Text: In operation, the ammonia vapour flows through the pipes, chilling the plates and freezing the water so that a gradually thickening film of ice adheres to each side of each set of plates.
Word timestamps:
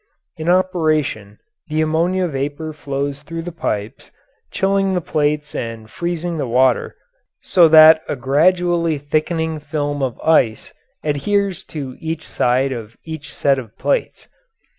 In 0.35 0.49
operation, 0.49 1.37
the 1.67 1.81
ammonia 1.81 2.27
vapour 2.27 2.73
flows 2.73 3.21
through 3.21 3.43
the 3.43 3.51
pipes, 3.51 4.09
chilling 4.49 4.95
the 4.95 4.99
plates 4.99 5.53
and 5.53 5.91
freezing 5.91 6.37
the 6.37 6.47
water 6.47 6.95
so 7.43 7.67
that 7.67 8.01
a 8.09 8.15
gradually 8.15 8.97
thickening 8.97 9.59
film 9.59 10.01
of 10.01 10.19
ice 10.21 10.73
adheres 11.03 11.63
to 11.65 11.97
each 11.99 12.27
side 12.27 12.71
of 12.71 12.97
each 13.03 13.31
set 13.31 13.59
of 13.59 13.77
plates. 13.77 14.27